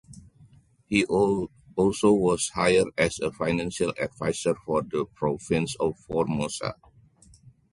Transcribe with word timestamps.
He 0.87 1.05
also 1.05 2.11
was 2.11 2.49
hired 2.55 2.87
as 2.97 3.19
a 3.19 3.31
financial 3.31 3.93
adviser 4.01 4.55
for 4.65 4.81
the 4.81 5.05
province 5.13 5.75
of 5.79 5.95
Formosa. 6.07 6.73